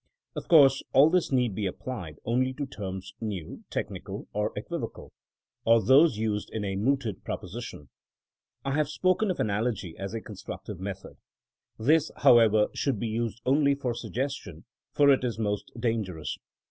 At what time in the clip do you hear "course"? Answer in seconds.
0.47-0.81